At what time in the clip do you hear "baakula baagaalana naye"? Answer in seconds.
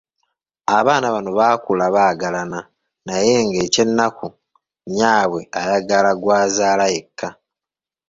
1.39-3.33